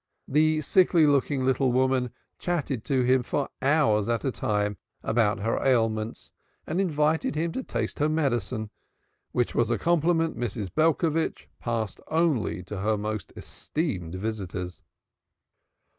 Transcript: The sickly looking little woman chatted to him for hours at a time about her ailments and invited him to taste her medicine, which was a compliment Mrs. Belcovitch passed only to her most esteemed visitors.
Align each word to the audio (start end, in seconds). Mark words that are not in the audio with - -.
The 0.27 0.61
sickly 0.61 1.05
looking 1.05 1.45
little 1.45 1.71
woman 1.71 2.09
chatted 2.39 2.83
to 2.85 3.03
him 3.03 3.21
for 3.21 3.49
hours 3.61 4.09
at 4.09 4.25
a 4.25 4.31
time 4.31 4.77
about 5.03 5.41
her 5.41 5.63
ailments 5.63 6.31
and 6.65 6.81
invited 6.81 7.35
him 7.35 7.51
to 7.51 7.61
taste 7.61 7.99
her 7.99 8.09
medicine, 8.09 8.71
which 9.31 9.53
was 9.53 9.69
a 9.69 9.77
compliment 9.77 10.35
Mrs. 10.35 10.73
Belcovitch 10.73 11.47
passed 11.59 12.01
only 12.07 12.63
to 12.63 12.79
her 12.79 12.97
most 12.97 13.31
esteemed 13.35 14.15
visitors. 14.15 14.81